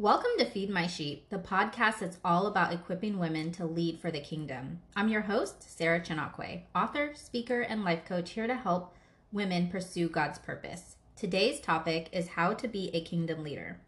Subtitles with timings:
[0.00, 4.10] Welcome to Feed My Sheep, the podcast that's all about equipping women to lead for
[4.10, 4.80] the kingdom.
[4.96, 8.94] I'm your host, Sarah Chinakwe, author, speaker, and life coach here to help
[9.30, 10.96] women pursue God's purpose.
[11.16, 13.78] Today's topic is how to be a kingdom leader.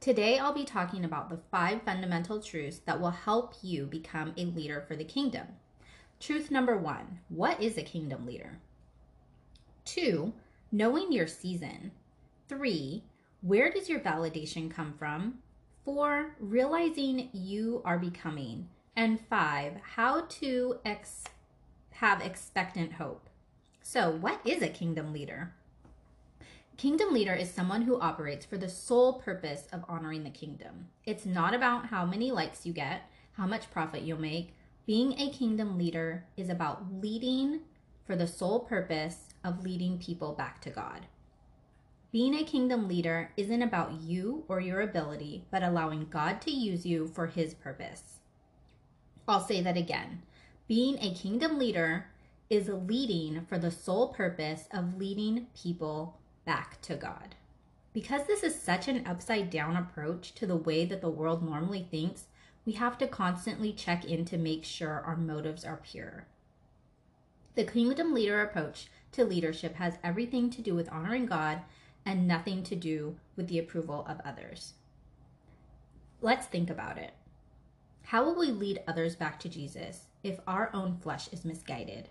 [0.00, 4.46] Today, I'll be talking about the five fundamental truths that will help you become a
[4.46, 5.46] leader for the kingdom.
[6.18, 8.58] Truth number one What is a kingdom leader?
[9.84, 10.32] Two,
[10.72, 11.92] knowing your season.
[12.48, 13.04] Three,
[13.46, 15.38] where does your validation come from?
[15.84, 18.68] Four, realizing you are becoming.
[18.96, 21.22] And five, how to ex-
[21.90, 23.28] have expectant hope.
[23.82, 25.52] So, what is a kingdom leader?
[26.76, 30.88] Kingdom leader is someone who operates for the sole purpose of honoring the kingdom.
[31.04, 33.02] It's not about how many likes you get,
[33.34, 34.56] how much profit you'll make.
[34.86, 37.60] Being a kingdom leader is about leading
[38.04, 41.06] for the sole purpose of leading people back to God.
[42.12, 46.86] Being a kingdom leader isn't about you or your ability, but allowing God to use
[46.86, 48.20] you for his purpose.
[49.26, 50.22] I'll say that again.
[50.68, 52.06] Being a kingdom leader
[52.48, 57.34] is leading for the sole purpose of leading people back to God.
[57.92, 61.86] Because this is such an upside down approach to the way that the world normally
[61.90, 62.26] thinks,
[62.64, 66.26] we have to constantly check in to make sure our motives are pure.
[67.56, 71.62] The kingdom leader approach to leadership has everything to do with honoring God
[72.06, 74.74] and nothing to do with the approval of others.
[76.22, 77.12] Let's think about it.
[78.04, 82.08] How will we lead others back to Jesus if our own flesh is misguided?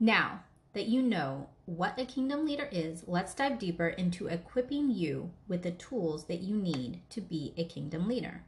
[0.00, 0.40] Now,
[0.72, 5.62] that you know what a kingdom leader is, let's dive deeper into equipping you with
[5.62, 8.42] the tools that you need to be a kingdom leader.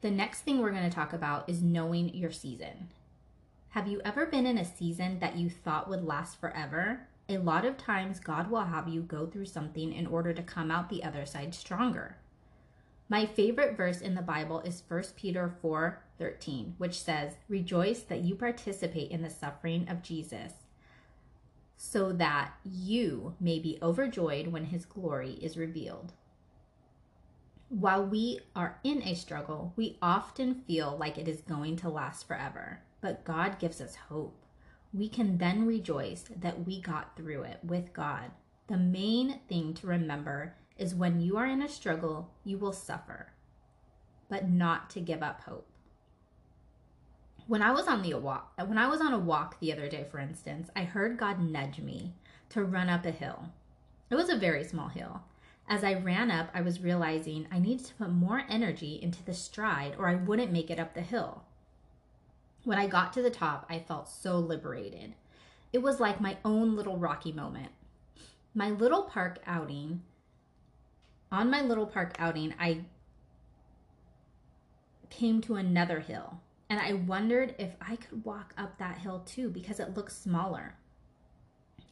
[0.00, 2.88] The next thing we're going to talk about is knowing your season.
[3.72, 7.08] Have you ever been in a season that you thought would last forever?
[7.30, 10.70] A lot of times, God will have you go through something in order to come
[10.70, 12.18] out the other side stronger.
[13.08, 18.20] My favorite verse in the Bible is 1 Peter 4 13, which says, Rejoice that
[18.20, 20.52] you participate in the suffering of Jesus,
[21.74, 26.12] so that you may be overjoyed when his glory is revealed.
[27.70, 32.28] While we are in a struggle, we often feel like it is going to last
[32.28, 34.46] forever, but God gives us hope.
[34.94, 38.30] We can then rejoice that we got through it with God.
[38.68, 43.32] The main thing to remember is when you are in a struggle, you will suffer,
[44.30, 45.66] but not to give up hope.
[47.46, 50.06] When I was on the walk, when I was on a walk the other day,
[50.10, 52.14] for instance, I heard God nudge me
[52.50, 53.50] to run up a hill.
[54.10, 55.22] It was a very small hill.
[55.68, 59.34] As I ran up, I was realizing I needed to put more energy into the
[59.34, 61.44] stride or I wouldn't make it up the hill.
[62.64, 65.14] When I got to the top, I felt so liberated.
[65.72, 67.72] It was like my own little Rocky moment.
[68.54, 70.02] My little park outing
[71.32, 72.82] on my little park outing, I
[75.08, 79.48] came to another hill and I wondered if I could walk up that hill too
[79.48, 80.74] because it looked smaller.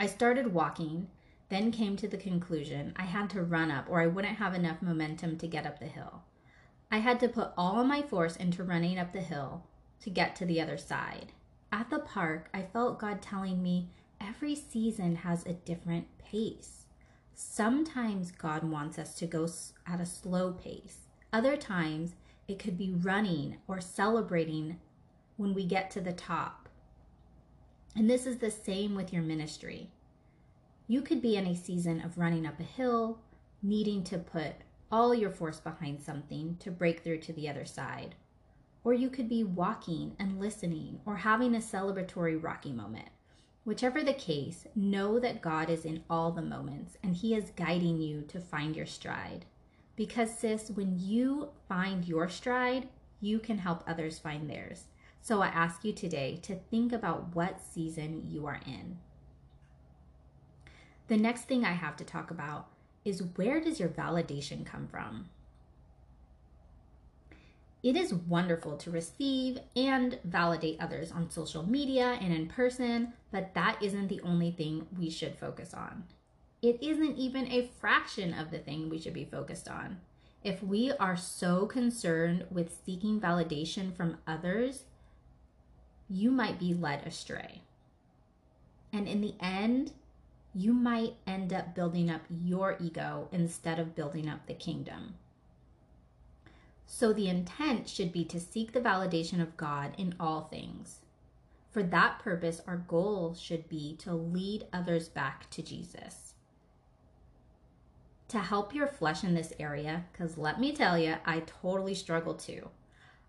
[0.00, 1.08] I started walking,
[1.50, 4.80] then came to the conclusion I had to run up or I wouldn't have enough
[4.80, 6.22] momentum to get up the hill.
[6.90, 9.64] I had to put all my force into running up the hill
[10.02, 11.32] to get to the other side.
[11.72, 13.88] At the park, I felt God telling me
[14.20, 16.84] every season has a different pace.
[17.34, 19.48] Sometimes God wants us to go
[19.86, 21.00] at a slow pace.
[21.32, 22.14] Other times,
[22.48, 24.78] it could be running or celebrating
[25.36, 26.68] when we get to the top.
[27.94, 29.90] And this is the same with your ministry.
[30.86, 33.18] You could be in a season of running up a hill,
[33.62, 34.52] needing to put
[34.90, 38.14] all your force behind something to break through to the other side.
[38.86, 43.08] Or you could be walking and listening or having a celebratory Rocky moment.
[43.64, 48.00] Whichever the case, know that God is in all the moments and He is guiding
[48.00, 49.44] you to find your stride.
[49.96, 52.88] Because, sis, when you find your stride,
[53.20, 54.84] you can help others find theirs.
[55.20, 58.98] So I ask you today to think about what season you are in.
[61.08, 62.68] The next thing I have to talk about
[63.04, 65.28] is where does your validation come from?
[67.86, 73.54] It is wonderful to receive and validate others on social media and in person, but
[73.54, 76.02] that isn't the only thing we should focus on.
[76.60, 79.98] It isn't even a fraction of the thing we should be focused on.
[80.42, 84.82] If we are so concerned with seeking validation from others,
[86.08, 87.62] you might be led astray.
[88.92, 89.92] And in the end,
[90.52, 95.14] you might end up building up your ego instead of building up the kingdom.
[96.86, 101.00] So the intent should be to seek the validation of God in all things.
[101.70, 106.34] For that purpose, our goal should be to lead others back to Jesus.
[108.28, 112.34] to help your flesh in this area, because let me tell you, I totally struggle
[112.34, 112.68] too.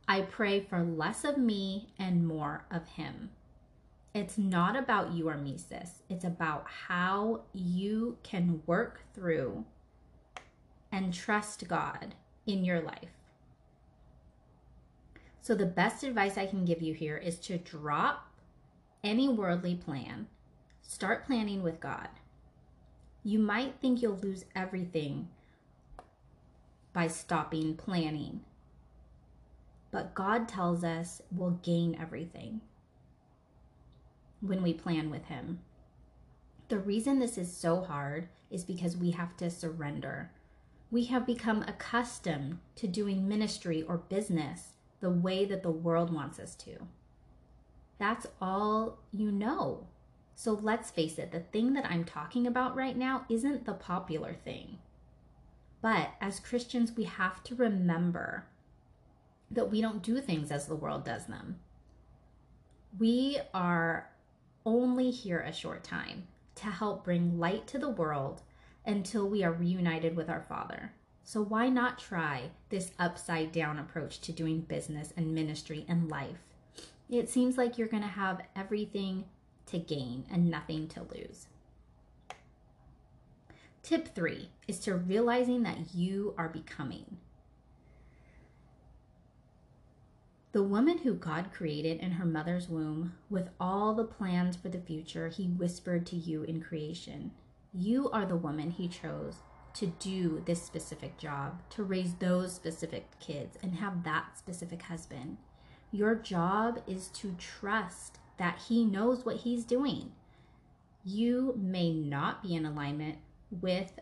[0.07, 3.29] I pray for less of me and more of Him.
[4.13, 6.01] It's not about you or me, sis.
[6.09, 9.65] It's about how you can work through
[10.91, 12.15] and trust God
[12.47, 13.11] in your life.
[15.41, 18.27] So, the best advice I can give you here is to drop
[19.03, 20.27] any worldly plan,
[20.81, 22.09] start planning with God.
[23.23, 25.29] You might think you'll lose everything
[26.93, 28.41] by stopping planning,
[29.91, 32.61] but God tells us we'll gain everything
[34.41, 35.59] when we plan with Him.
[36.69, 40.31] The reason this is so hard is because we have to surrender.
[40.91, 46.39] We have become accustomed to doing ministry or business the way that the world wants
[46.39, 46.87] us to.
[47.99, 49.87] That's all you know.
[50.35, 54.33] So let's face it, the thing that I'm talking about right now isn't the popular
[54.33, 54.77] thing.
[55.81, 58.45] But as Christians, we have to remember
[59.49, 61.59] that we don't do things as the world does them.
[62.99, 64.09] We are
[64.65, 68.41] only here a short time to help bring light to the world
[68.85, 70.93] until we are reunited with our Father.
[71.27, 76.37] So, why not try this upside down approach to doing business and ministry and life?
[77.09, 79.25] It seems like you're going to have everything
[79.65, 81.47] to gain and nothing to lose.
[83.83, 87.17] Tip three is to realizing that you are becoming.
[90.53, 94.79] The woman who God created in her mother's womb, with all the plans for the
[94.79, 97.31] future He whispered to you in creation.
[97.73, 99.41] You are the woman He chose
[99.77, 105.37] to do this specific job, to raise those specific kids, and have that specific husband.
[105.91, 110.11] Your job is to trust that He knows what He's doing.
[111.03, 113.19] You may not be in alignment
[113.51, 113.99] with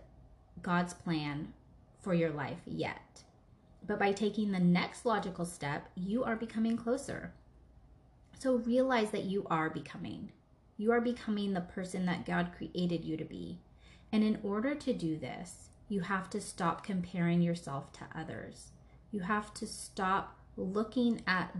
[0.61, 1.53] God's plan
[2.01, 3.23] for your life yet.
[3.85, 7.33] But by taking the next logical step, you are becoming closer.
[8.39, 10.31] So realize that you are becoming.
[10.77, 13.59] You are becoming the person that God created you to be.
[14.11, 18.71] And in order to do this, you have to stop comparing yourself to others.
[19.11, 21.55] You have to stop looking at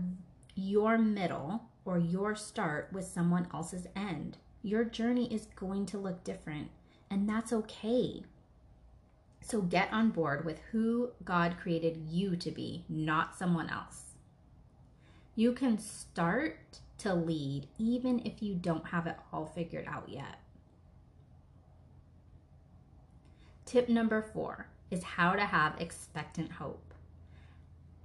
[0.54, 4.38] your middle or your start with someone else's end.
[4.62, 6.70] Your journey is going to look different,
[7.10, 8.24] and that's okay.
[9.40, 14.14] So get on board with who God created you to be, not someone else.
[15.36, 20.40] You can start to lead even if you don't have it all figured out yet.
[23.66, 26.94] Tip number four is how to have expectant hope.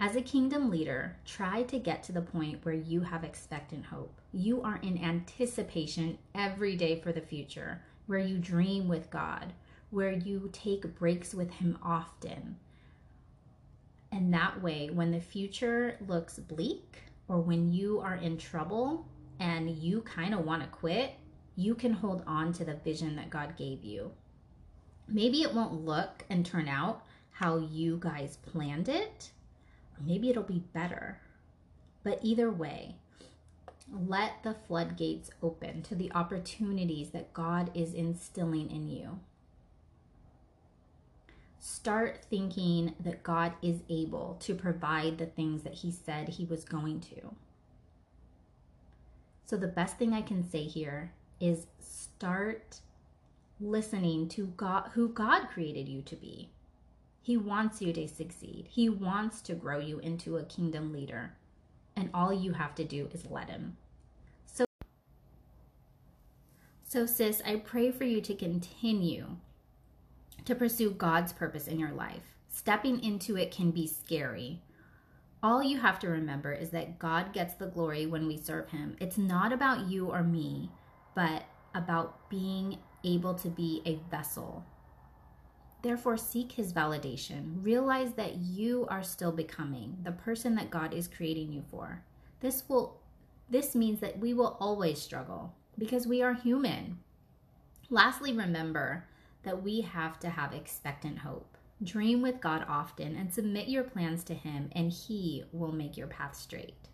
[0.00, 4.20] As a kingdom leader, try to get to the point where you have expectant hope.
[4.32, 9.52] You are in anticipation every day for the future, where you dream with God,
[9.90, 12.56] where you take breaks with Him often.
[14.10, 16.96] And that way, when the future looks bleak
[17.28, 19.06] or when you are in trouble
[19.38, 21.12] and you kind of want to quit,
[21.54, 24.10] you can hold on to the vision that God gave you.
[25.12, 29.30] Maybe it won't look and turn out how you guys planned it,
[30.04, 31.20] maybe it'll be better.
[32.02, 32.96] But either way,
[33.92, 39.20] let the floodgates open to the opportunities that God is instilling in you
[41.62, 46.64] start thinking that God is able to provide the things that He said He was
[46.64, 47.34] going to.
[49.46, 52.80] So, the best thing I can say here is start
[53.62, 56.50] listening to God, who God created you to be.
[57.20, 61.34] He wants you to succeed, He wants to grow you into a kingdom leader.
[61.94, 63.76] And all you have to do is let Him.
[64.46, 64.64] So,
[66.88, 69.36] so sis, I pray for you to continue
[70.44, 72.34] to pursue God's purpose in your life.
[72.48, 74.60] Stepping into it can be scary.
[75.42, 78.96] All you have to remember is that God gets the glory when we serve Him.
[79.00, 80.70] It's not about you or me,
[81.14, 84.64] but about being able to be a vessel.
[85.82, 87.64] Therefore, seek His validation.
[87.64, 92.04] Realize that you are still becoming the person that God is creating you for.
[92.40, 93.00] This will
[93.50, 96.98] this means that we will always struggle because we are human.
[97.90, 99.04] Lastly, remember
[99.42, 101.58] that we have to have expectant hope.
[101.82, 106.06] Dream with God often and submit your plans to Him, and He will make your
[106.06, 106.88] path straight.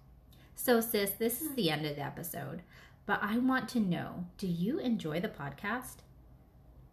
[0.57, 2.62] So, sis, this is the end of the episode,
[3.09, 6.03] but I want to know do you enjoy the podcast?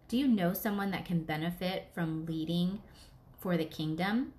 [0.07, 2.81] Do you know someone that can benefit from leading
[3.37, 4.33] for the kingdom?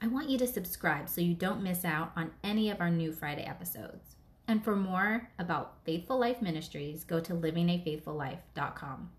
[0.00, 3.12] I want you to subscribe so you don't miss out on any of our new
[3.12, 4.16] Friday episodes.
[4.46, 9.10] And for more about Faithful Life Ministries, go to livingafaithfullife.com.